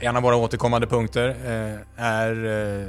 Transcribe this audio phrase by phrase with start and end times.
[0.00, 2.44] En av våra återkommande punkter eh, är...
[2.44, 2.88] Eh,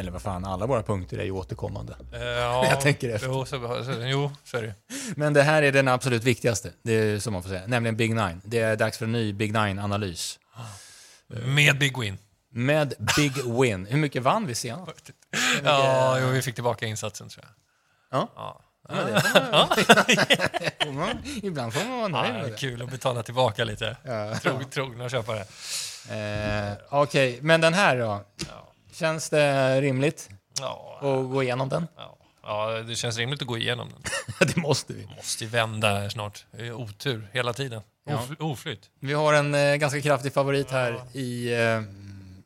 [0.00, 1.96] eller vad fan, alla våra punkter är ju återkommande.
[2.12, 3.28] Eh, ja, Jag tänker efter.
[3.28, 4.74] Jo, så, så, jo, så är det.
[5.16, 8.14] Men det här är den absolut viktigaste, det är som man får säga, nämligen Big
[8.14, 8.40] Nine.
[8.44, 10.38] Det är dags för en ny Big Nine-analys.
[11.28, 12.18] Med Big Win.
[12.50, 13.86] Med Big Win.
[13.86, 15.10] Hur mycket vann vi senast?
[15.64, 17.44] Ja, jo, vi fick tillbaka insatsen tror
[18.10, 18.20] jag.
[18.20, 18.28] Ja.
[18.36, 18.60] Ja.
[18.88, 19.68] Ja,
[21.42, 22.56] ibland får man vara Ja, nöjd med det.
[22.58, 23.96] kul att betala tillbaka lite.
[24.42, 25.44] Trog, trogna köpare.
[26.10, 28.24] Eh, Okej, men den här då?
[28.48, 28.72] Ja.
[28.92, 31.86] Känns det rimligt Ja, att gå igenom den?
[31.96, 32.16] ja.
[32.42, 34.02] ja, det känns rimligt att gå igenom den.
[34.48, 35.06] det måste vi.
[35.16, 36.44] Måste ju vända här snart.
[36.50, 37.82] Det är otur hela tiden.
[38.08, 38.14] Ja.
[38.22, 38.90] Ofly, oflytt.
[39.00, 41.54] Vi har en eh, ganska kraftig favorit här i...
[41.54, 41.82] Eh,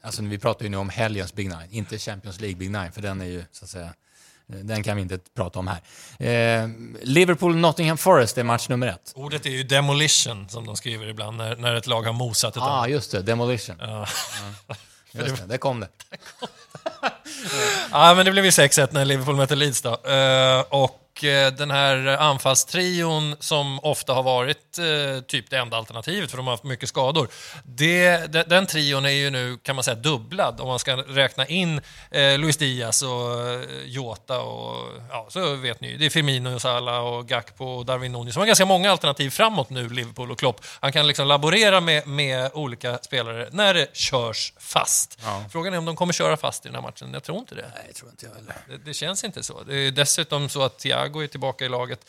[0.02, 3.02] alltså vi pratar ju nu om helgens Big Nine, inte Champions League Big Nine, för
[3.02, 3.94] den är ju så att säga...
[4.52, 5.80] eh, Den kan vi inte prata om här.
[6.18, 6.68] Eh,
[7.02, 9.12] Liverpool-Nottingham Forest är match nummer ett.
[9.14, 12.62] Ordet är ju demolition, som de skriver ibland, när, när ett lag har mosat ett
[12.62, 12.90] ah, annat.
[12.90, 13.22] just det.
[13.22, 13.76] Demolition.
[13.80, 14.06] Ja.
[15.12, 15.88] Just det, där kom det.
[17.92, 19.90] Ja, men det blev ju 6-1 när Liverpool mötte Leeds då.
[19.90, 26.30] Eh, och eh, den här anfallstrion som ofta har varit eh, typ det enda alternativet
[26.30, 27.28] för de har haft mycket skador.
[27.64, 31.46] Det, de, den trion är ju nu, kan man säga, dubblad om man ska räkna
[31.46, 36.58] in eh, Luis Diaz och eh, Jota och ja, så vet ni Det är Firmino,
[36.58, 40.38] Salah och Gakpo och Darwin Nunez som har ganska många alternativ framåt nu, Liverpool och
[40.38, 40.64] Klopp.
[40.80, 45.18] Han kan liksom laborera med, med olika spelare när det körs fast.
[45.22, 45.44] Ja.
[45.52, 47.10] Frågan är om de kommer köra fast i den här matchen.
[47.12, 47.72] Jag tror inte det.
[47.84, 48.54] Nej, tror inte jag heller.
[48.68, 49.62] Det, det känns inte så.
[49.62, 52.00] Det är dessutom så att Thiago är tillbaka i laget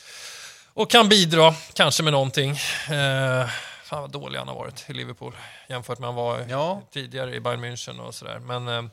[0.74, 2.52] och kan bidra, kanske med någonting.
[2.52, 3.50] Eh,
[3.84, 5.34] fan vad dålig han har varit i Liverpool
[5.70, 6.82] jämfört med han var Ja.
[6.94, 8.40] tidigare i Bayern München och sådär.
[8.40, 8.84] Men eh,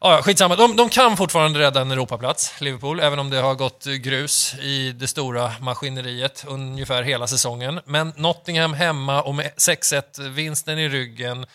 [0.00, 0.56] ja, skitsamma.
[0.56, 4.92] De, de kan fortfarande rädda en Europaplats, Liverpool, även om det har gått grus i
[4.92, 7.80] det stora maskineriet ungefär hela säsongen.
[7.84, 11.46] Men Nottingham hemma och med 6-1 vinsten i ryggen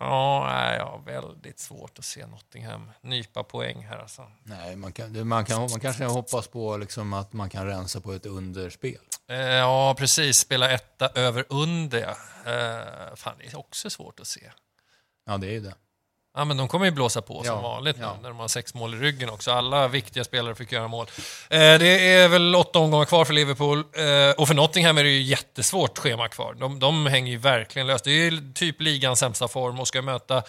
[0.00, 4.30] Ja, nej, jag har väldigt svårt att se Nottingham nypa poäng här alltså.
[4.42, 8.12] Nej, man, kan, man, kan, man kanske hoppas på liksom att man kan rensa på
[8.12, 8.98] ett underspel.
[9.28, 10.38] Eh, ja, precis.
[10.38, 12.08] Spela etta över under.
[12.46, 14.50] Eh, fan, det är också svårt att se.
[15.26, 15.74] Ja, det är ju det.
[16.36, 18.16] Ja, men de kommer ju blåsa på som Ja, vanligt ja.
[18.22, 19.50] när de har sex mål i ryggen också.
[19.50, 21.06] Alla viktiga spelare fick göra mål.
[21.50, 23.78] Eh, det är väl åtta omgångar kvar för Liverpool.
[23.78, 26.54] Eh, och för Nottingham är det ju jättesvårt schema kvar.
[26.54, 28.04] De, de hänger ju verkligen löst.
[28.04, 30.42] Det är ju typ ligans sämsta form och ska möta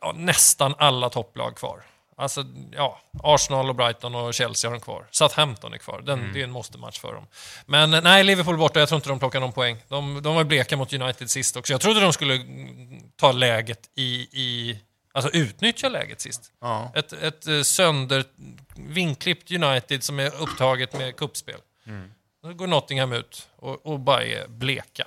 [0.00, 1.82] ja, nästan alla topplag kvar.
[2.16, 5.06] Alltså, ja, Arsenal och Brighton och Chelsea har de kvar.
[5.10, 6.02] Southampton är kvar.
[6.06, 7.26] Den, Det är en måste-match för dem.
[7.66, 8.78] Men eh, nej, Liverpool borta.
[8.78, 9.76] Jag tror inte de plockar någon poäng.
[9.88, 11.72] De, de var bleka mot United sist också.
[11.72, 14.28] Jag trodde de skulle mm, ta läget i...
[14.32, 14.78] i
[15.12, 16.52] alltså utnyttja läget sist.
[16.60, 16.92] Ja.
[16.94, 18.24] Ett, ett eh, sönder...
[18.76, 21.60] Vinklippt United som är upptaget med kuppspel.
[22.42, 25.06] Då går Nottingham ut och, och bara är bleka.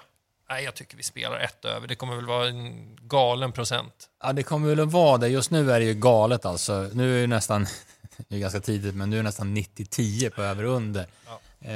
[0.50, 1.88] Nej, jag tycker vi spelar ett över.
[1.88, 4.10] Det kommer väl vara en galen procent.
[4.24, 5.28] Ja, det kommer väl att vara det.
[5.28, 6.90] Just nu är det ju galet alltså.
[6.94, 7.68] Nu är det nästan,
[8.18, 11.08] det är ganska tidigt, men nu är det nästan 90-10 på över och under.
[11.26, 11.40] Ja.
[11.62, 11.70] Eh,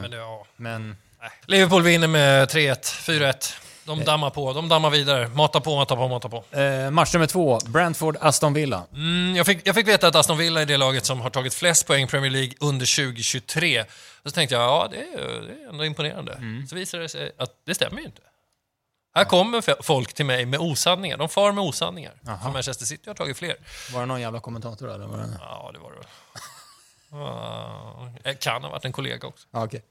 [0.00, 0.46] Men, det, ja.
[0.56, 0.96] men.
[1.46, 3.54] Liverpool vinner med 3-1, 4-1.
[3.86, 5.28] De dammar på, de dammar vidare.
[5.28, 6.44] Mata på, mata på, mata på.
[6.58, 8.82] eh, match nummer två, Brentford-Aston Villa.
[8.92, 11.54] Mm, jag, fick, jag fick veta att Aston Villa är det laget som har tagit
[11.54, 13.80] flest poäng i Premier League under 2023.
[13.82, 13.86] Och
[14.24, 16.38] så tänkte jag, ja det är, det är ändå imponerande.
[16.68, 18.20] Så visade det sig att det stämmer ju inte.
[19.14, 21.16] Här kommer folk till mig med osanningar.
[21.16, 22.12] De far med osanningar.
[22.20, 22.38] Jaha.
[22.42, 23.56] För Manchester City har tagit fler.
[23.92, 25.06] Var det någon jävla kommentator eller?
[25.06, 25.38] Var det...
[25.40, 26.06] Ja, det var det väl.
[27.10, 29.46] Ja, kan ha varit en kollega också.
[29.50, 29.82] Ja, okej.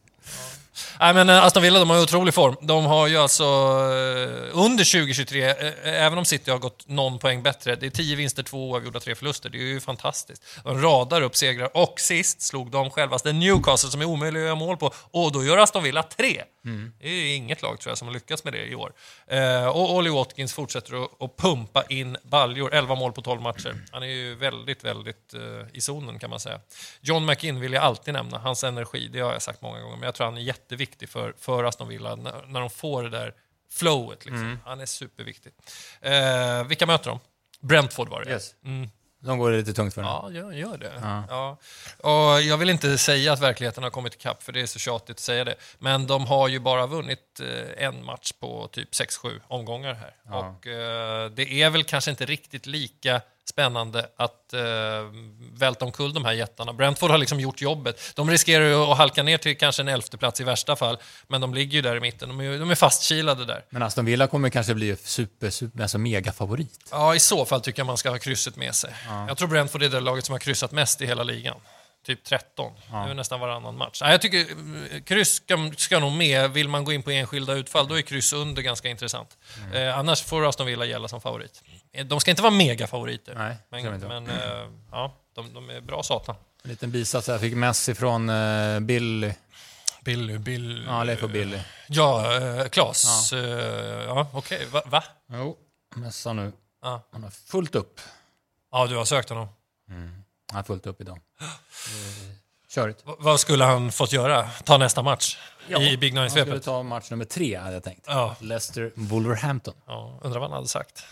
[0.99, 2.55] Nej, men eh, Aston Villa de har otrolig form.
[2.61, 7.43] De har ju alltså eh, under 2023, eh, även om City har gått någon poäng
[7.43, 9.49] bättre, det är 10 vinster, två oavgjorda, tre förluster.
[9.49, 10.43] Det är ju fantastiskt.
[10.63, 14.55] De radar upp segrar och sist slog de självaste Newcastle som är omöjlig att göra
[14.55, 16.43] mål på och då gör Aston Villa tre.
[16.99, 18.91] Det är inget lag tror jag som har lyckats med det i år.
[19.73, 23.75] Och Ollie Watkins fortsätter att, pumpa in baljor, 11 mål på 12 matcher.
[23.91, 25.33] Han är ju väldigt, väldigt
[25.73, 26.59] i zonen kan man säga.
[27.01, 30.05] John McInn vill jag alltid nämna, hans energi, det har jag sagt många gånger, men
[30.05, 33.33] jag tror han är jätteviktig för, för Aston Villa när, när de får det där
[33.71, 34.25] flowet.
[34.25, 34.59] Liksom.
[34.65, 35.53] Han är superviktig.
[36.01, 37.19] Eh, vilka möter de?
[37.59, 38.31] Brentford var det.
[38.31, 38.55] Yes.
[38.65, 38.89] Mm.
[39.19, 40.11] De går det lite tungt för den.
[40.11, 40.93] Ja, gör, gör det.
[41.01, 41.23] Ja.
[41.29, 41.57] Ja.
[42.09, 45.15] Och jag vill inte säga att verkligheten har kommit ikapp, för det är så tjatigt
[45.15, 45.55] att säga det.
[45.79, 50.15] Men de har ju bara vunnit eh, en match på typ 6-7 omgångar här.
[50.29, 50.37] Ja.
[50.37, 54.61] Och eh, det är väl kanske inte riktigt lika spännande att eh,
[55.53, 56.73] välta omkull de här jättarna.
[56.73, 58.01] Brentford har liksom gjort jobbet.
[58.15, 60.97] De riskerar ju att halka ner till kanske en elfte plats i värsta fall,
[61.27, 62.29] men de ligger ju där i mitten.
[62.29, 63.65] De är, de är fastkilade där.
[63.69, 66.87] Men Aston Villa kommer kanske bli super, super, alltså megafavorit.
[66.91, 68.93] Ja, i så fall tycker jag man ska ha krysset med sig.
[69.27, 71.57] Jag tror Brentford är det laget som har kryssat mest i hela ligan.
[72.03, 72.73] Typ 13.
[72.91, 74.01] Det är nästan varannan match.
[74.01, 76.51] Nej, jag tycker eh, kryss ska, ska nog med.
[76.51, 79.37] Vill man gå in på enskilda utfall, då är kryss under ganska intressant.
[79.63, 79.73] Mm.
[79.87, 81.63] Eh, annars får Aston Villa gälla som favorit.
[81.93, 86.03] Eh, De ska inte vara megafavoriter, Nej, men, men eh, ja, de, de är bra
[86.03, 86.35] satan.
[86.63, 87.37] En liten bisats här.
[87.39, 89.33] Fick Messi från uh, Billy.
[90.01, 90.83] Billy, Bill...
[90.87, 91.59] Ja, Leif och Billy.
[91.87, 93.31] Ja, eh, Klas.
[93.31, 93.39] Ja,
[94.03, 94.65] ja okej.
[94.71, 94.81] Va?
[94.85, 95.03] Va?
[95.33, 95.57] Jo,
[95.95, 96.51] Messa nu.
[96.81, 97.07] Ja.
[97.11, 98.01] Han har fullt upp.
[98.71, 99.47] ja, du har sökt honom.
[100.53, 101.19] Han har fullt upp idag.
[101.41, 101.47] Eh,
[102.73, 103.05] Körigt.
[103.05, 104.49] Va- vad skulle han fått göra?
[104.63, 105.37] Ta nästa match?
[105.67, 106.63] I Big Han skulle Nine-svepet?
[106.65, 108.03] ta match nummer tre, hade jag tänkt.
[108.07, 108.35] Ja.
[108.39, 109.73] Leicester Wolverhampton.
[109.87, 111.03] ja, undrar vad han hade sagt.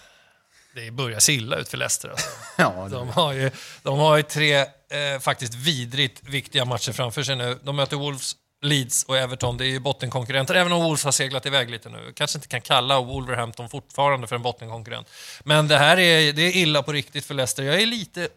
[0.75, 2.09] Det börjar se illa ut för Leicester.
[2.09, 2.29] Alltså.
[2.57, 3.51] Ja, De har ju,
[3.83, 7.59] de har ju tre eh, faktiskt vidrigt viktiga matcher framför sig nu.
[7.63, 9.57] De möter Wolves, Leeds och Everton.
[9.57, 12.13] Det är ju bottenkonkurrenter, även om Wolves har seglat iväg lite nu.
[12.15, 15.07] Kanske inte kan kalla Wolverhampton fortfarande för en bottenkonkurrent.
[15.43, 17.63] Men det här är, det är illa på riktigt för Leicester.
[17.63, 18.29] Jag är lite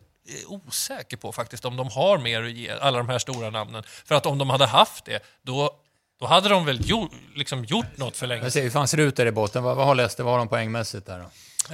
[0.47, 3.83] osäker på faktiskt om de har mer att ge, alla de här stora namnen.
[3.87, 5.71] För att om de hade haft det, då,
[6.21, 9.03] då hade de väl gjort, liksom gjort något för länge ser hur fan ser det
[9.03, 9.63] ut där i botten.
[9.63, 10.25] Vad, vad har Leicester?
[10.25, 11.25] Vad har de poängmässigt där då?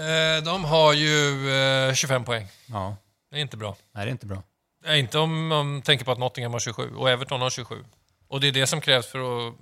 [0.03, 1.51] Eh, de har ju
[1.89, 2.47] eh, 25 poäng.
[2.67, 2.97] Ja,
[3.31, 3.77] Det är inte bra.
[3.95, 4.43] nej det är inte bra.
[4.85, 7.85] Ja, inte om man tänker på att Nottingham har 27 och Everton har 27.
[8.29, 9.55] Och det är det som krävs för att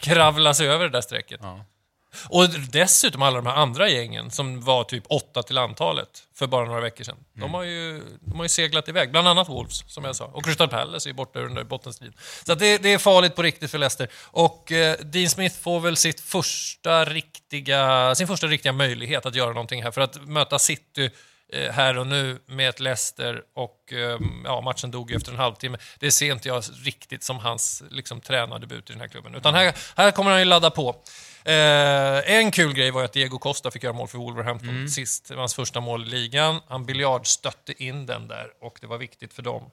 [0.00, 1.40] kravla sig över det där strecket.
[1.42, 1.64] Ja.
[2.28, 6.66] Och dessutom alla de här andra gängen som var typ åtta till antalet för bara
[6.66, 7.16] några veckor sedan.
[7.32, 10.24] De, har ju, de har ju seglat iväg, bland annat Wolves som jag sa.
[10.24, 12.14] Och Crystal Palace är ju borta under bottenstriden.
[12.46, 14.08] Så det, det är farligt på riktigt för Leicester.
[14.24, 19.48] Och eh, Dean Smith får väl sitt första riktiga, sin första riktiga möjlighet att göra
[19.52, 19.90] någonting här.
[19.90, 21.10] För att möta City
[21.52, 25.78] här och nu med ett Leicester och eh, ja, matchen dog ju efter en halvtimme.
[25.98, 29.34] Det ser inte jag riktigt som hans liksom, tränardebut i den här klubben.
[29.34, 30.96] Utan här, här kommer han ju ladda på.
[31.44, 35.28] Eh, en kul grej var ju att Diego Costa fick göra mål för Wolverhampton sist.
[35.28, 36.60] Det var hans första mål i ligan.
[36.68, 39.70] Han biljardstötte in den där och det var viktigt för dem.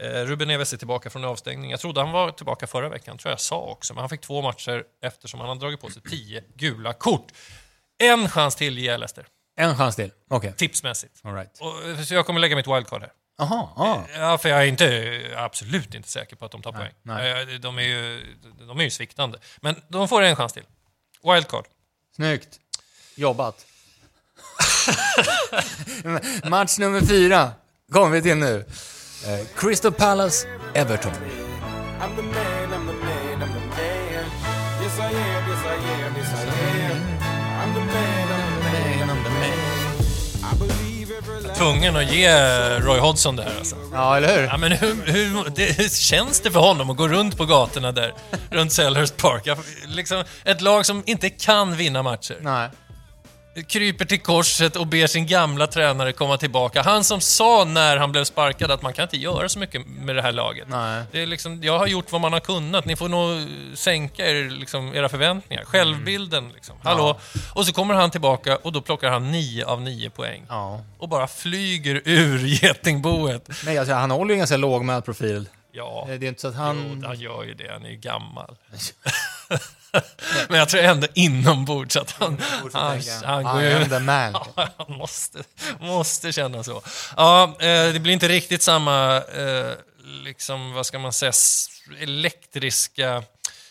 [0.00, 1.70] Eh, Ruben Neves är tillbaka från avstängning.
[1.70, 3.94] Jag trodde han var tillbaka förra veckan, tror jag sa också.
[3.94, 7.32] Men han fick två matcher eftersom han har dragit på sig tio gula kort.
[7.98, 9.26] En chans till ger Leicester,
[9.60, 10.10] En chans till.
[10.30, 11.20] Okej, tipsmässigt.
[11.24, 11.60] all right.
[11.60, 13.12] Och, så jag kommer lägga mitt wildcard här.
[13.38, 14.04] Jaha, ja.
[14.16, 16.92] Ja, för jag är inte, absolut inte säker på att de tar poäng.
[17.02, 17.42] nej.
[17.54, 18.26] Eh, De, är ju,
[18.68, 19.38] de är ju sviktande.
[19.60, 20.64] Men de får en chans till.
[21.24, 21.64] Wildcard.
[22.16, 22.60] Snyggt.
[23.14, 23.66] Jobbat.
[26.44, 27.52] Match nummer fyra
[27.92, 28.64] kommer vi till nu.
[29.26, 31.12] Eh, Crystal Palace, Everton.
[32.00, 32.59] I'm the man,
[41.60, 42.30] Tvungen att ge
[42.78, 43.76] Roy Hodgson det här alltså.
[43.92, 44.46] Ja, eller hur?
[44.46, 47.92] Ja, men hur, hur det, hur känns det för honom att gå runt på gatorna
[47.92, 48.14] där,
[48.50, 49.48] runt Selhurst Park?
[49.86, 52.36] Liksom, ett lag som inte kan vinna matcher.
[52.40, 52.68] Nej.
[53.68, 56.82] Kryper till korset och ber sin gamla tränare komma tillbaka.
[56.82, 60.16] Han som sa när han blev sparkad att man kan inte göra så mycket med
[60.16, 60.68] det här laget.
[60.68, 61.04] Nej.
[61.12, 62.84] Det är liksom, jag har gjort vad man har kunnat.
[62.84, 63.48] Ni får nog
[63.78, 65.64] sänka er, liksom, era förväntningar.
[65.64, 66.52] Självbilden.
[66.54, 66.76] Liksom.
[66.82, 67.18] Hallå?
[67.54, 70.42] Och så kommer han tillbaka och då plockar han nio av nio poäng.
[70.48, 70.80] Ja.
[70.98, 73.48] Och bara flyger ur getingboet.
[73.64, 75.48] Nej, alltså, han håller ju en ganska lågmäld profil.
[75.72, 77.04] Ja, Eh, Det är inte så att jo, han...
[77.06, 77.72] han gör ju det.
[77.72, 78.56] Han är ju gammal.
[80.48, 82.38] Men jag tror ändå inombords att han,
[82.72, 83.74] han, han går I ju...
[83.74, 84.34] am the man.
[84.56, 85.42] Han måste,
[85.80, 86.82] måste känna så.
[87.16, 89.72] Ja, eh, det blir inte riktigt samma, eh,
[90.24, 91.32] liksom, vad ska man säga,
[92.00, 93.22] elektriska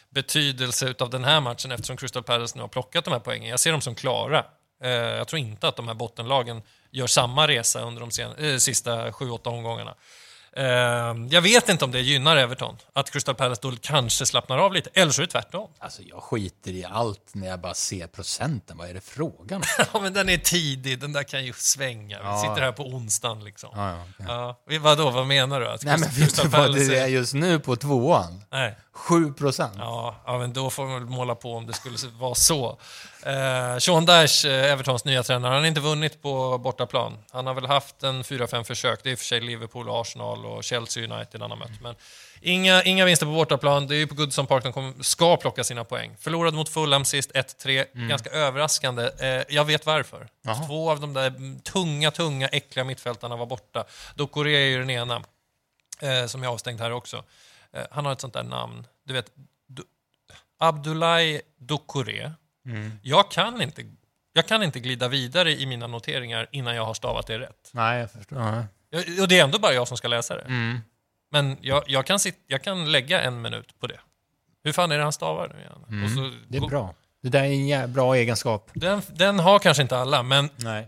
[0.10, 3.50] betydelse utav den här matchen eftersom Crystal Palace nu har plockat de här poängen.
[3.50, 4.45] Jag ser dem som klara.
[4.83, 6.61] Eh, jag tror inte att de här bottenlagen
[6.92, 9.95] gör samma resa under de sista 7-8 omgångarna.
[10.53, 10.65] Eh,
[11.29, 14.89] jag vet inte om det gynnar Everton, att Crystal Palace då kanske slappnar av lite,
[14.94, 15.69] eller så är det tvärtom.
[15.79, 18.77] Alltså, jag skiter i allt när jag bara ser procenten.
[18.77, 19.85] Vad är det frågan om?
[19.94, 22.18] Ja, men den är tidig, den där kan ju svänga.
[22.19, 22.41] Vi Ja.
[22.41, 23.69] sitter här på onsdagen liksom.
[23.75, 24.25] Ja, ja, okej.
[24.29, 25.68] Ja, vi- vadå, vad menar du?
[25.68, 27.07] Att Nej, men vet Crystal du vad det är...
[27.07, 28.44] just nu på tvåan?
[28.51, 28.77] Nej.
[28.99, 29.73] 7 procent.
[29.77, 32.77] Ja, ja, men då får man väl måla på om det skulle vara så.
[33.25, 37.18] Eh, Sean Dash, eh, Evertons nya tränare, han har inte vunnit på bortaplan.
[37.31, 38.99] Han har väl haft en 4-5 försök.
[39.03, 41.81] Det är i och för sig Liverpool, Arsenal och Chelsea United han har mött.
[41.81, 41.95] Men
[42.41, 43.87] inga, inga vinster på bortaplan.
[43.87, 46.15] Det är ju på Goodson Park de kom, ska plocka sina poäng.
[46.19, 48.07] Förlorade mot Fulham sist, 1-3.
[48.09, 49.09] Ganska överraskande.
[49.19, 50.27] Eh, jag vet varför.
[50.41, 50.68] Jaha.
[50.68, 53.83] Två av de där tunga, tunga, äckliga mittfältarna var borta.
[54.15, 55.21] Dokore är ju den ena,
[56.01, 57.23] eh, som är avstängd här också.
[57.76, 58.88] Eh, han har ett sånt där namn.
[59.06, 59.31] Du vet,
[59.68, 59.83] du,
[60.59, 62.31] Abdoulaye Doucouré.
[63.02, 63.85] Jag, kan inte,
[64.33, 67.69] jag kan inte glida vidare i mina noteringar innan jag har stavat det rätt.
[67.73, 68.40] Nej, jag förstår.
[68.40, 68.64] Ja.
[69.21, 70.42] Och det är ändå bara jag som ska läsa det.
[70.42, 70.80] Mm.
[71.31, 73.99] Men jag, jag, kan sit, jag kan lägga en minut på det.
[74.64, 76.04] Hur fan är det han stavar nu igen?
[76.04, 76.45] Och så, Mm.
[76.47, 76.95] Det är bra.
[77.21, 78.69] Det där är en bra egenskap.
[78.73, 80.88] Den, den har kanske inte alla, men Nej.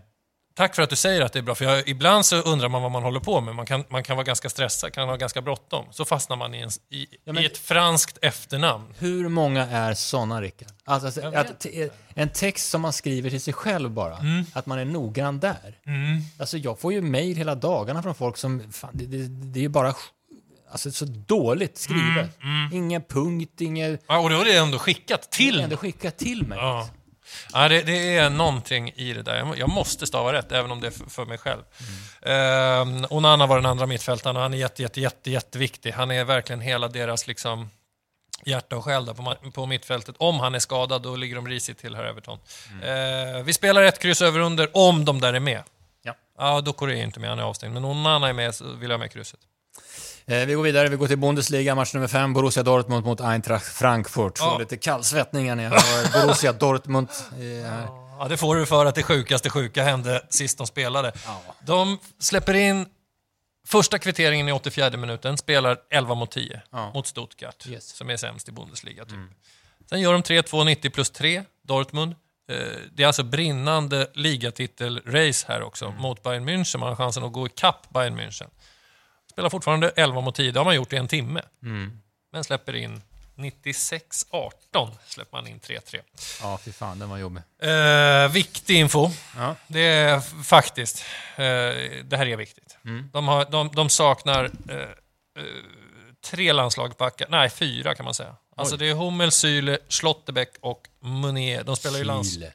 [0.54, 2.82] Tack för att du säger att det är bra, för jag, ibland så undrar man
[2.82, 3.54] vad man håller på med.
[3.54, 5.84] Man kan, man kan vara ganska stressad, kan ha ganska bråttom.
[5.90, 8.94] Så fastnar man i, en, i, men- i ett franskt efternamn.
[8.98, 10.68] Hur många är såna, Rickard?
[10.84, 11.66] Alltså, alltså, att,
[12.14, 14.44] en text som man skriver till sig själv bara, Mm.
[14.52, 15.78] att man är noggrann där.
[16.38, 19.62] Alltså, jag får ju mejl hela dagarna från folk som, fan, det, det, det är
[19.62, 19.94] ju bara
[20.70, 22.42] alltså, så dåligt skrivet.
[22.42, 24.04] Mm, Ingen punkt, inget...
[24.06, 26.58] Ja, och då är det ändå skickat Det till är ändå skickat till mig.
[26.58, 26.88] Ja.
[27.52, 29.36] Ja, det, det är någonting i det där.
[29.36, 31.62] Jag må- Jag måste stava rätt, även om det är för, för mig själv.
[32.22, 33.06] Mm.
[33.10, 35.90] Onana var den andra mittfältaren och han är jätte, jätte, jätte, jätteviktig.
[35.92, 37.70] Han är verkligen hela deras liksom,
[38.44, 40.14] hjärta och själ där på, på mittfältet.
[40.18, 42.38] Om han är skadad, då ligger de risigt till här Everton.
[42.82, 45.62] Eh, vi spelar ett kryss över under om de där är med.
[46.02, 46.14] Ja.
[46.38, 47.74] Ja, Dokore är inte med, han är avstängd.
[47.74, 49.40] Men Onana är med, så vill jag ha med krysset.
[50.26, 53.66] Eh, vi går vidare, vi går till Bundesliga, match nummer fem, Borussia Dortmund mot Eintracht
[53.66, 54.38] Frankfurt.
[54.38, 54.58] Får Ja.
[54.58, 57.08] lite kallsvettningar när jag hör Borussia Dortmund.
[58.18, 61.12] Ja, det får du för att det sjukaste sjuka hände sist de spelade.
[61.66, 62.86] De släpper in
[63.66, 66.90] första kvitteringen i 84 minuten, spelar 11 mot 10 Ja.
[66.94, 67.88] mot Stuttgart, Yes.
[67.96, 69.04] som är sämst i Bundesliga.
[69.04, 69.14] Typ.
[69.88, 72.14] Sen gör de 3-2, 90 plus 3, Dortmund.
[72.50, 72.56] Eh,
[72.92, 76.78] Det är alltså brinnande ligatitel-race här också mot Bayern München.
[76.78, 78.46] Man har chansen att gå ikapp Bayern München.
[79.32, 81.42] Spelar fortfarande 11 mot 10, det har man gjort i en timme.
[82.32, 83.02] Men släpper in
[83.36, 86.00] 96-18, släpper man in 3-3.
[86.42, 87.42] Ja, fy fan, den var jobbig.
[87.62, 89.10] Eh, viktig info.
[89.36, 89.56] Ja.
[89.66, 91.04] Det är faktiskt,
[91.36, 91.44] eh,
[92.04, 92.78] det här är viktigt.
[93.12, 94.86] De, har, de, de saknar eh, eh,
[96.24, 98.36] tre landslagsbackar, nej fyra kan man säga.
[98.56, 101.64] Alltså det är Hummel, Syle, Schlotterbeck och Munier.
[101.64, 102.34] De spelar ju lands...
[102.34, 102.52] Syle.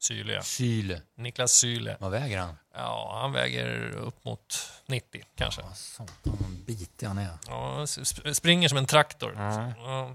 [0.00, 0.42] Syle, ja.
[0.42, 1.00] Syle.
[1.16, 1.96] Niklas Syle.
[2.00, 2.56] Vad väger han?
[2.76, 5.62] Ja, han väger upp mot 90 kanske.
[5.74, 7.28] Satan, vad bitig han är.
[7.48, 7.86] Ja,
[8.34, 9.34] springer som en traktor.
[9.38, 10.14] Ja.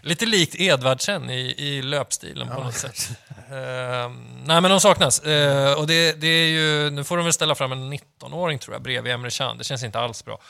[0.00, 3.10] Lite likt Edvardsen i, i löpstilen på något sätt.
[3.50, 5.20] Ehm, nej, men de saknas.
[5.20, 8.74] Eh, och det, det är ju, nu får de väl ställa fram en 19-åring tror
[8.74, 9.58] jag bredvid Emre Can.
[9.58, 10.40] Det känns inte alls bra.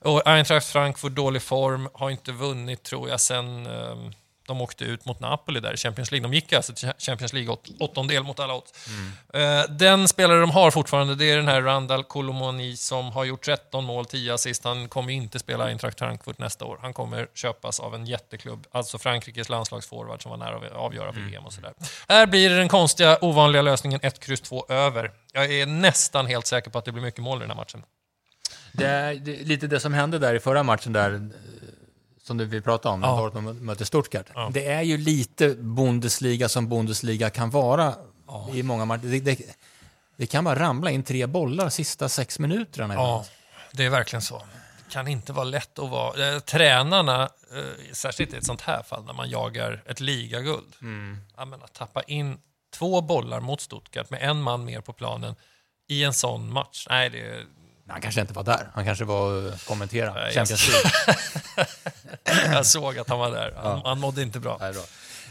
[0.00, 4.12] Och Eintracht Frankfurt, dålig form, har inte vunnit tror jag sen ehm,
[4.48, 6.28] de åkte ut mot Napoli där i Champions League.
[6.28, 8.88] De gick alltså till Champions League åt, åttondel mot alla odds.
[9.34, 13.44] Eh, den spelare de har fortfarande, det är den här Randall Colomoni som har gjort
[13.44, 14.64] 13 mål, 10 assist.
[14.64, 16.78] Han kommer inte spela Eintracht Frankfurt nästa år.
[16.82, 21.46] Han kommer köpas av en jätteklubb, alltså Frankrikes landslagsforward som var nära att avgöra VM
[21.46, 21.72] och sådär.
[22.08, 25.10] Här blir det den konstiga, ovanliga lösningen 1, X, 2 över.
[25.32, 27.82] Jag är nästan helt säker på att det blir mycket mål i den här matchen.
[28.72, 29.14] Det är,
[29.44, 31.30] lite det som hände där i förra matchen där,
[32.28, 33.16] som du vi pratade om, när Ja.
[33.16, 34.26] Dortmund mötte Stuttgart.
[34.34, 34.50] Ja.
[34.54, 37.94] Det är ju lite Bundesliga som Bundesliga kan vara
[38.52, 39.02] i många matcher.
[39.02, 39.38] Det, det,
[40.16, 42.94] det kan bara ramla in tre bollar sista sex minuterna.
[42.94, 43.24] Ja,
[43.72, 44.38] det är verkligen så.
[44.38, 46.32] Det kan inte vara lätt att vara...
[46.34, 50.74] Eh, tränarna, eh, särskilt i ett sånt här fall när man jagar ett ligaguld.
[51.36, 52.38] Jag menar, tappa in
[52.74, 55.34] två bollar mot Stuttgart med en man mer på planen
[55.88, 56.86] i en sån match.
[56.90, 57.44] Nej, det.
[57.88, 58.68] Han kanske inte var där.
[58.74, 60.68] Han kanske var och kommenterade Nej, Champions
[62.26, 62.52] League.
[62.54, 63.54] Jag såg att han var där.
[63.62, 64.56] Han, han mådde inte bra.
[64.60, 64.82] Nej, bra.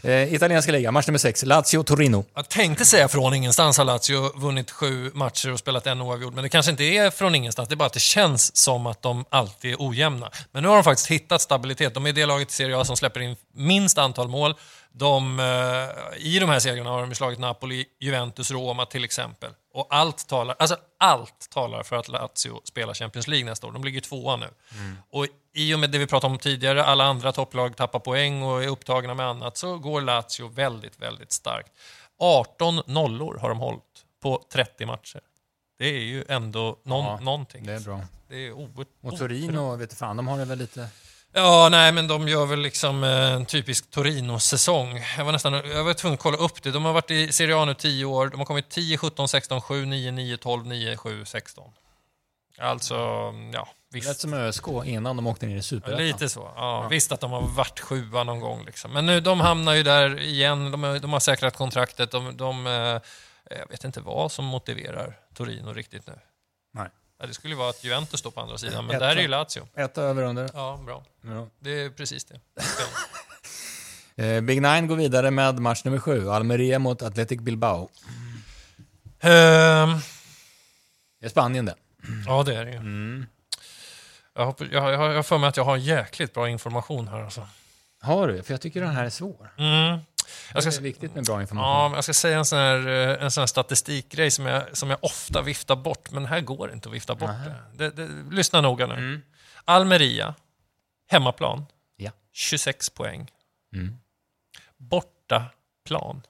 [0.02, 2.24] Eh, italienska liga, match nummer sex, Lazio-Torino.
[2.34, 6.42] Jag tänkte säga från ingenstans har Lazio vunnit sju matcher och spelat en oavgjord, men
[6.42, 7.68] det kanske inte är från ingenstans.
[7.68, 10.30] Det är bara att det känns som att de alltid är ojämna.
[10.52, 11.94] Men nu har de faktiskt hittat stabilitet.
[11.94, 14.54] De är det laget i Serie A som släpper in minst antal mål.
[14.92, 19.50] De, eh, I de här serierna har de slagit Napoli, Juventus, Roma till exempel.
[19.72, 23.72] Och allt talar, alltså allt talar för att Lazio spelar Champions League nästa år.
[23.72, 24.48] De ligger tvåa nu.
[25.10, 28.64] Och i och med det vi pratade om tidigare, alla andra topplag tappar poäng och
[28.64, 31.72] är upptagna med annat, så går Lazio väldigt, väldigt starkt.
[32.18, 33.82] 18 nollor har de hållit
[34.22, 35.20] på 30 matcher.
[35.78, 37.66] Det är ju ändå någon, Ja, någonting.
[37.66, 38.00] Det är bra.
[38.28, 38.88] Det är oerhört...
[39.00, 40.88] Och Torino, vet du fan, de har det väl lite...
[41.32, 45.04] Ja, nej, men de gör väl liksom eh, en typisk Torino-säsong.
[45.18, 46.70] Jag var nästan jag var tvungen att kolla upp det.
[46.70, 48.28] De har varit i Serie A nu 10 år.
[48.28, 51.72] De har kommit 10, 17, 16, 7, 9, 9, 12, 9, 7, 16.
[52.60, 52.94] Alltså,
[53.52, 53.68] ja, Rätt
[54.04, 54.20] visst.
[54.20, 56.06] som ÖSK innan de åkte ner i Superettan.
[56.06, 56.52] Lite så.
[56.56, 58.64] Ja, Visst att de har varit sjua någon gång.
[58.64, 58.92] Liksom.
[58.92, 60.70] Men nu, de hamnar ju där igen.
[60.70, 62.10] De, har- de har säkrat kontraktet.
[62.10, 62.72] De, de, eh,
[63.58, 66.18] jag vet inte vad som motiverar Torino riktigt nu.
[66.74, 66.88] Nej.
[67.20, 69.28] Ja, det skulle vara att Juventus står på andra sidan, men Ett- där är ju
[69.28, 69.68] Lazio.
[69.76, 70.50] Ett över under.
[70.54, 71.04] Ja, bra.
[71.22, 71.48] Ja.
[71.58, 72.40] Det är precis det.
[74.16, 77.88] Eh, Big Nine går vidare med match nummer sju, Almeria mot Athletic Bilbao.
[79.20, 79.98] Ehm,
[81.20, 81.74] Det är Spanien det.
[82.26, 83.26] ja, det är det ju.
[84.34, 87.20] Jag, hoppas, jag, har- jag, jag för mig att jag har jäkligt bra information här.
[87.22, 87.48] Alltså.
[88.00, 88.42] Har du?
[88.42, 89.54] För jag tycker den här är svår.
[89.58, 89.98] Mm.
[90.54, 91.90] Jag Det ska, är viktigt med bra information.
[91.92, 94.90] Ja, jag ska säga en sån här, eh, en sån här statistikgrej som jag, som
[94.90, 97.30] jag ofta viftar bort, men här går det inte att vifta bort
[97.74, 97.90] det.
[97.90, 98.34] Det, det.
[98.36, 99.20] Lyssna noga nu.
[99.64, 100.34] Almeria,
[101.10, 101.66] hemmaplan,
[101.96, 102.10] Ja.
[102.32, 103.30] 26 poäng.
[103.74, 103.98] Mm.
[104.76, 106.22] Bortaplan,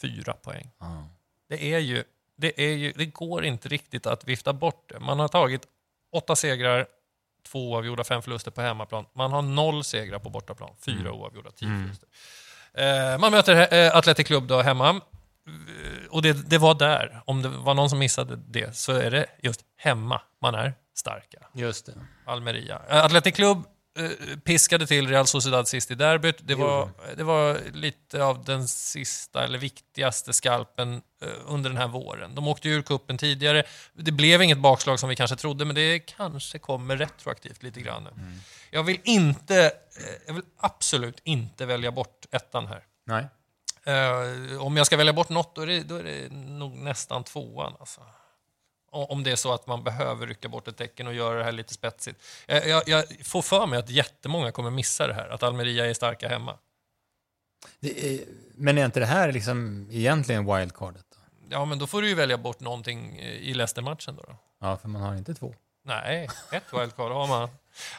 [0.00, 0.70] 4 poäng.
[0.78, 1.08] Ja.
[1.48, 2.04] Det är ju
[2.36, 5.00] det, är ju, det går inte riktigt att vifta bort det.
[5.00, 5.62] Man har tagit
[6.12, 6.86] åtta segrar,
[7.48, 9.06] två oavgjorda, fem förluster på hemmaplan.
[9.14, 11.12] Man har noll segrar på bortaplan, fyra Mm.
[11.12, 12.08] oavgjorda, tio förluster.
[12.08, 12.12] Eh,
[13.20, 14.88] man möter eh, Athletic Club då hemma.
[14.88, 19.10] Eh, Och det, det var där, om det var någon som missade det, så är
[19.10, 21.38] det just hemma man är starka.
[21.54, 21.92] Just det.
[22.26, 22.80] Almeria.
[22.88, 23.64] Eh, Athletic Club eh,
[24.44, 26.36] piskade till Real Sociedad sist i derbyt.
[26.40, 31.88] Det var, det var lite av den sista, eller viktigaste skalpen eh, under den här
[31.88, 32.34] våren.
[32.34, 33.62] De åkte ur kuppen tidigare.
[33.92, 38.04] Det blev inget bakslag som vi kanske trodde, men det kanske kommer retroaktivt lite grann.
[38.04, 38.10] nu.
[38.70, 39.70] Jag vill inte, eh,
[40.26, 42.82] jag vill absolut inte välja bort ettan här.
[43.06, 43.26] Nej.
[43.84, 47.24] Eh, om jag ska välja bort något, då är det, då är det nog nästan
[47.24, 47.74] tvåan.
[47.80, 48.00] Alltså.
[48.94, 51.52] Om det är så att man behöver rycka bort ett tecken och göra det här
[51.52, 52.22] lite spetsigt.
[52.46, 55.94] Jag, jag, jag får för mig att jättemånga kommer missa det här, att Almeria är
[55.94, 56.58] starka hemma.
[57.80, 58.20] Är,
[58.54, 61.06] men är inte det här liksom egentligen wildcardet?
[61.10, 61.46] Då?
[61.48, 64.22] Ja, men då får du ju välja bort någonting eh, i Leicester-matchen då.
[64.22, 64.36] då.
[64.60, 65.54] Ja, för man har inte två.
[65.84, 67.48] Nej, ett wildcard har man.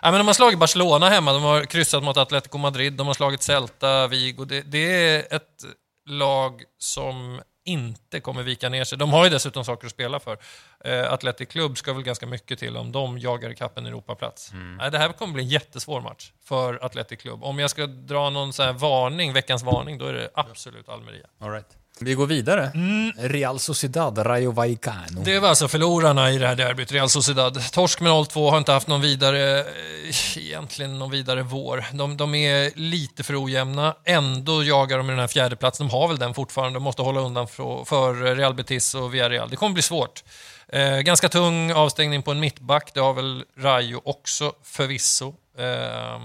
[0.02, 3.14] Ja, men de har slagit Barcelona hemma, de har kryssat mot Atletico Madrid, de har
[3.14, 4.46] slagit Celta, Vigo.
[4.46, 5.66] Det, det är ett
[6.06, 8.98] lag som inte kommer vika ner sig.
[8.98, 10.38] De har ju dessutom saker att spela för.
[10.86, 14.52] Eh, Athletic Club ska väl ganska mycket till om de jagar i kappen Europaplats.
[14.54, 17.44] Nej, det här kommer bli en jättesvår match för Athletic Club.
[17.44, 21.28] Om jag ska dra någon så här varning, veckans varning, då är det absolut Almeria.
[21.40, 21.78] All right.
[22.00, 22.72] Vi går vidare.
[23.18, 25.24] Real Sociedad, Rayo Vallecano.
[25.24, 27.72] Det var alltså förlorarna i det här derbyt, Real Sociedad.
[27.72, 31.86] Torsk med 0-2 har inte haft någon vidare, eh, egentligen någon vidare vår.
[31.94, 35.88] De, de är lite för ojämna, ändå jagar de i den här fjärdeplatsen.
[35.88, 39.50] De har väl den fortfarande, de måste hålla undan för, för Real Betis och Villarreal.
[39.50, 40.24] Det kommer bli svårt.
[40.68, 45.34] Eh, ganska tung avstängning på en mittback, det har väl Rayo också förvisso.
[45.58, 46.22] Eh,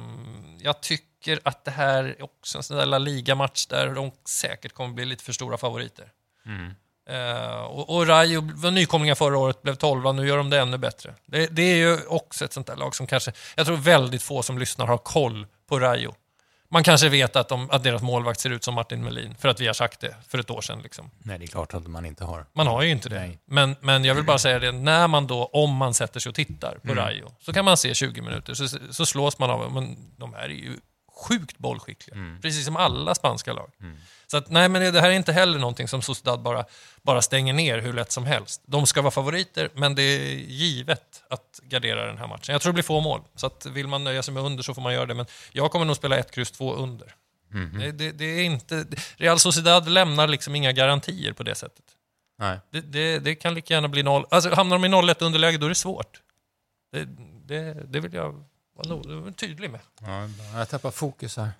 [0.58, 1.09] jag tycker
[1.42, 5.04] att det här är också en sån där La Liga-match där de säkert kommer bli
[5.04, 6.12] lite för stora favoriter.
[7.10, 10.78] Eh, och, och Rayo var nykomlingar förra året, blev 12 nu gör de det ännu
[10.78, 11.14] bättre.
[11.26, 14.42] Det, det är ju också ett sånt där lag som kanske, jag tror väldigt få
[14.42, 16.14] som lyssnar har koll på Rayo.
[16.72, 19.60] Man kanske vet att, de, att deras målvakt ser ut som Martin Melin, för att
[19.60, 20.80] vi har sagt det för ett år sedan.
[20.82, 21.10] Liksom.
[21.18, 22.46] Nej, det är klart att man inte har.
[22.52, 23.18] Man har ju inte det.
[23.18, 23.38] Nej.
[23.44, 26.36] Men, men jag vill bara säga det, när man då, om man sätter sig och
[26.36, 29.96] tittar på Rayo, så kan man se 20 minuter, så, så slås man av, men
[30.16, 30.76] de här är ju
[31.20, 32.38] sjukt bollskickliga.
[32.42, 33.70] Precis som alla spanska lag.
[34.26, 36.64] Så att, nej, men det här är inte heller någonting som Sociedad bara,
[37.02, 38.62] bara stänger ner hur lätt som helst.
[38.66, 42.52] De ska vara favoriter, men det är givet att gardera den här matchen.
[42.52, 44.74] Jag tror det blir få mål, så att vill man nöja sig med under så
[44.74, 45.14] får man göra det.
[45.14, 47.14] Men jag kommer nog spela 1, kryss 2 under.
[47.78, 51.84] Det, det, det är inte, Real Sociedad lämnar liksom inga garantier på det sättet.
[52.38, 52.58] Nej.
[52.70, 54.26] Det, det, det kan lika gärna bli noll.
[54.30, 56.20] Alltså, hamnar de i 0-1 underläge, då är det svårt.
[56.92, 57.08] Det,
[57.44, 58.44] det, det vill jag
[58.88, 59.80] vara no- tydlig med.
[60.00, 61.50] Ja, jag tappar fokus här.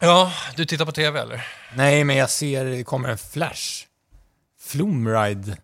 [0.00, 1.46] Ja, du tittar på TV eller?
[1.74, 3.86] Nej, men jag ser, det kommer en flash.
[4.60, 5.56] Flumride.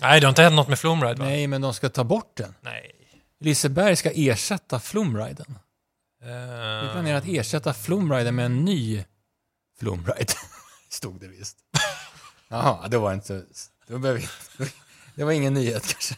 [0.00, 1.24] Nej, det har inte hänt något med Flumride va?
[1.24, 2.54] Nej, men de ska ta bort den.
[2.60, 2.94] Nej.
[3.40, 5.58] Liseberg ska ersätta Flumriden.
[6.20, 9.04] Vi Uh, planerar att ersätta Flumriden med en ny
[9.78, 10.32] Flumride.
[10.90, 11.56] Stod det visst.
[12.48, 13.70] Jaha, det var inte så...
[13.86, 14.20] Då behöver
[14.58, 14.70] vi,
[15.14, 16.14] det var ingen nyhet kanske.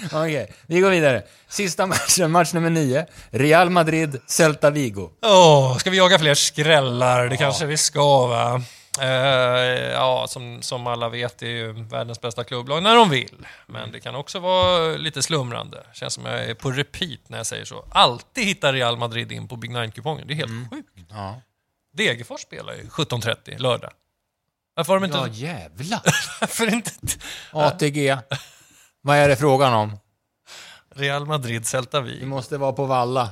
[0.12, 1.22] Okej, vi går vidare.
[1.48, 3.06] Sista matchen, match nummer nio.
[3.30, 5.10] Real Madrid, Celta Vigo.
[5.22, 7.28] Åh, ska vi jaga fler skrällar?
[7.28, 8.62] Det kanske vi ska va?
[9.00, 9.06] Eh,
[9.92, 13.46] ja, som, som alla vet är ju världens bästa klubblag när de vill.
[13.66, 15.86] Men det kan också vara lite slumrande.
[15.92, 17.84] Känns som jag är på repeat när jag säger så.
[17.90, 20.26] Alltid hittar Real Madrid in på Big Nine-kupongen.
[20.26, 20.88] Det är helt sjukt.
[21.10, 21.40] Ja,
[21.96, 23.90] Degerfors spelar ju 17.30 lördag.
[24.74, 25.18] Varför har de inte...
[25.18, 26.02] ja jävlar.
[26.40, 26.90] Varför inte
[27.50, 28.16] ATG.
[29.02, 29.98] Vad är det frågan om?
[30.94, 32.26] Real Madrid, Celta Vi Vigo?
[32.26, 33.28] måste vara på Valla.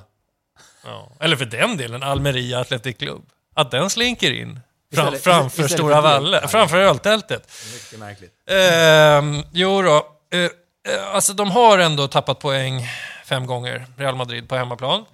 [0.85, 1.13] Ja.
[1.21, 3.23] Eller för den delen, Almeria Athletic Club.
[3.55, 4.61] Att den slinker in
[4.95, 6.49] fram, Istället- framför istället Stora Valle, det.
[6.49, 7.53] framför öltältet.
[7.75, 8.33] Mycket märkligt.
[8.51, 10.07] Ehm, jo då.
[10.31, 10.51] Eh, eh,
[11.15, 12.87] alltså de har ändå tappat poäng
[13.25, 15.05] fem gånger, Real Madrid, på hemmaplan.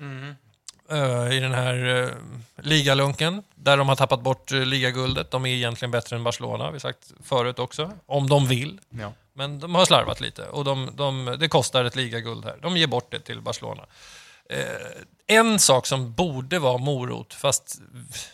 [0.90, 2.10] Eh, I den här uh,
[2.62, 5.30] ligalunken, där de har tappat bort uh, ligaguldet.
[5.30, 7.92] De är egentligen bättre än Barcelona, har vi sagt förut också.
[8.06, 8.80] Om de vill.
[8.88, 9.12] Ja.
[9.32, 12.58] Men de har slarvat lite och de, de, det kostar ett ligaguld här.
[12.62, 13.86] De ger bort det till Barcelona.
[14.50, 14.66] Eh,
[15.26, 17.80] en sak som borde vara morot, fast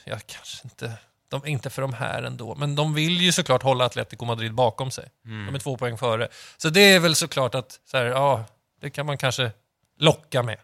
[0.05, 0.93] ja, kanske inte,
[1.29, 4.91] de, inte för de här ändå, men de vill ju såklart hålla Atletico Madrid bakom
[4.91, 5.09] sig.
[5.23, 6.29] De är två poäng före.
[6.57, 8.45] Så det är väl såklart att, så här, ja,
[8.81, 9.51] det kan man kanske
[9.99, 10.59] locka med.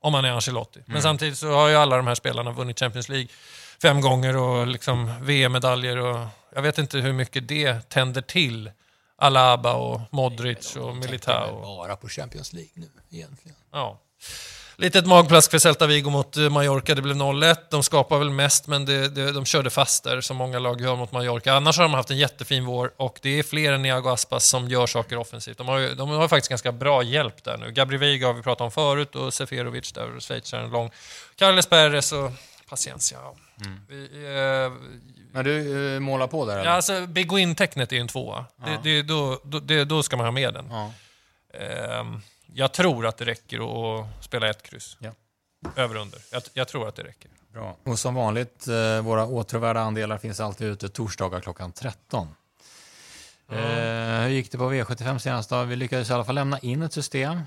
[0.00, 0.80] Om man är Ancelotti.
[0.86, 3.28] Men samtidigt så har ju alla de här spelarna vunnit Champions League
[3.84, 8.70] fem gånger och liksom VM-medaljer och jag vet inte hur mycket det tänder till
[9.18, 11.60] Alaba och Modric och Militao.
[11.62, 13.56] bara på Champions League nu, egentligen.
[13.72, 14.00] Ja.
[14.76, 17.56] Litet magplask för Celta Vigo mot eh, Mallorca, det blev 0-1.
[17.70, 20.96] De skapar väl mest, men det, det, de körde fast där, som många lag gör
[20.96, 21.52] mot Mallorca.
[21.54, 24.68] Annars har de haft en jättefin vår och det är fler än Niago Aspas som
[24.68, 25.58] gör saker offensivt.
[25.58, 27.70] De har, ju- de har faktiskt ganska bra hjälp där nu.
[27.72, 30.90] Gabri Veiga har vi pratat om förut och Seferovic där, schweizaren lång.
[31.36, 32.30] Carles Perez och
[32.74, 33.18] Paciencia.
[33.22, 33.34] ja.
[33.88, 34.72] Vi, eh,
[35.32, 36.64] Men du eh, målar på där eller?
[36.64, 38.44] ja, alltså, Big Win-tecknet är en tvåa.
[38.64, 40.66] Det, det, då, då, det, då ska man ha med den.
[40.70, 40.92] Ja.
[41.58, 43.58] Ehm, jag tror att det räcker
[44.00, 44.96] att spela ett kryss.
[44.98, 45.10] Ja.
[45.76, 46.20] Över under.
[46.32, 47.30] Jag, jag tror att det räcker.
[47.52, 47.76] Bra.
[47.84, 52.28] Och som vanligt, eh, våra åtråvärda andelar finns alltid ute torsdagar klockan 13.
[53.50, 53.56] Eh,
[54.22, 55.62] hur gick det på V75 senast då?
[55.62, 57.40] Vi lyckades i alla fall lämna in ett system.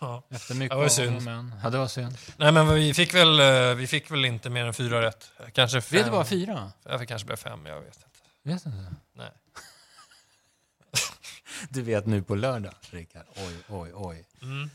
[0.00, 0.22] Ja.
[0.30, 1.22] Efter mycket Det var synd.
[1.22, 1.54] men.
[1.62, 2.18] Ja, det var synd.
[2.36, 5.30] Nej, men vi fick väl, eh, vi fick väl inte mer än fyra rätt.
[5.52, 6.04] Kanske fem.
[6.04, 6.72] Det bara fyra?
[6.82, 8.06] Jag fick kanske blev fem, jag vet inte.
[8.42, 8.94] Vet inte.
[9.14, 9.30] Nej.
[11.68, 13.26] Du vet nu på lördag, Rickard.
[13.36, 14.24] Oj, oj, oj.
[14.42, 14.70] Mm.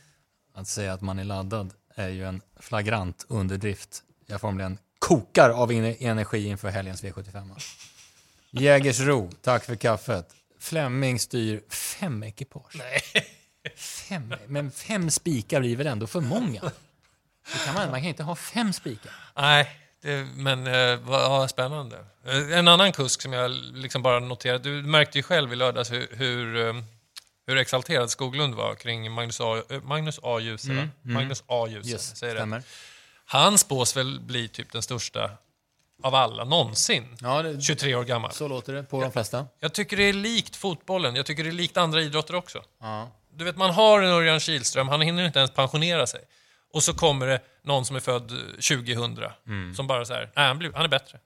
[0.53, 4.03] Att säga att man är laddad är ju en flagrant underdrift.
[4.25, 7.62] Jag formligen kokar av energi inför helgens V75.
[8.49, 10.36] Jägersro, tack för kaffet.
[10.60, 12.75] Flemming styr fem ekipage.
[12.75, 13.01] Nej.
[13.76, 16.62] Fem, men fem spikar blir väl ändå för många?
[16.62, 19.12] Det kan man, man kan inte ha fem spikar.
[19.36, 19.69] Nej,
[20.02, 22.06] det, men eh, vad ja, spännande.
[22.26, 24.63] Eh, En annan kusk som jag liksom bara noterade.
[24.63, 26.84] Du märkte ju själv i lördags hur, hur, eh,
[27.47, 29.62] hur exalterad Skoglund var kring Magnus A.
[29.84, 30.39] Magnus A.
[30.39, 30.89] Djuse.
[31.02, 31.67] Magnus A.
[31.69, 32.39] Djuse, Yes, säger det.
[32.39, 32.63] stämmer.
[33.26, 35.32] Han spås väl bli typ den största
[36.04, 37.17] av alla någonsin.
[37.21, 38.32] Ja, det, 23 år gammal.
[38.34, 39.45] så låter det på de flesta.
[39.60, 41.15] Jag tycker det är likt fotbollen.
[41.15, 42.63] Jag tycker det är likt andra idrotter också.
[42.82, 43.12] Ja.
[43.36, 46.22] Du vet, man har en Örjan Kihlström, han hinner inte ens pensionera sig.
[46.74, 48.38] Och så kommer det någon som är född eh,
[48.78, 51.20] 2000, som bara så här, nej, han, blir, han är bättre.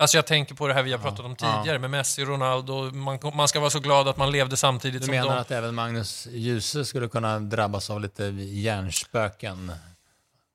[0.00, 2.90] Alltså jag tänker på det här vi har pratat om tidigare med Messi, Ronaldo.
[2.90, 5.40] Man, man ska vara så glad att man levde samtidigt Du som menar de.
[5.40, 9.72] att även Magnus Djuse skulle kunna drabbas av lite hjärnspöken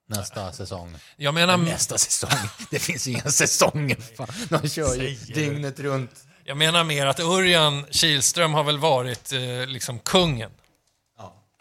[0.08, 0.96] nästa säsong?
[1.16, 2.50] Jag menar, Nästa säsong?
[2.70, 3.98] Det finns inga säsonger.
[4.18, 4.28] Fan.
[4.62, 5.34] De kör ju du?
[5.34, 6.12] dygnet runt.
[6.44, 10.52] jag menar mer att Örjan Kihlström har väl varit eh, liksom kungen.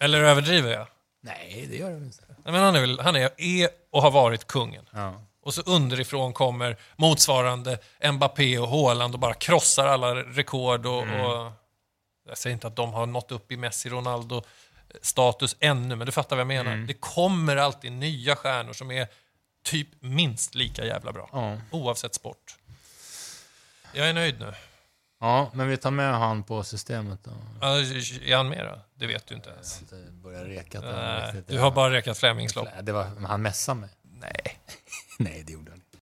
[0.03, 0.87] Eller överdriver jag?
[1.21, 2.25] Nej, det gör de inte.
[2.45, 4.89] Jag menar, han är, väl, han är, är och har varit kungen.
[4.91, 5.23] Ja.
[5.43, 7.79] Och så underifrån kommer motsvarande
[8.13, 10.87] Mbappé och Haaland och bara krossar alla rekord.
[10.87, 11.53] Och, och,
[12.29, 14.43] jag säger inte att de har nått upp i Messi, Ronaldo
[15.03, 16.77] status ännu, men du fattar vad jag menar.
[16.77, 19.09] Det kommer alltid nya stjärnor som är
[19.65, 21.29] typ minst lika jävla bra.
[21.33, 21.57] Ja.
[21.71, 22.57] Oavsett sport.
[23.93, 24.55] Jag är nöjd nu.
[25.23, 27.31] Ja, men vi tar med han på systemet då.
[27.61, 28.79] Ja, Är han med då?
[28.95, 29.81] Det vet du inte ens.
[29.81, 30.81] Inte börja reka.
[30.81, 32.69] Nej, du har bara räknat Flemmings lopp.
[32.83, 33.91] Det var, han messade mig.
[34.03, 34.61] Nej.
[35.19, 35.92] Nej, det gjorde han inte.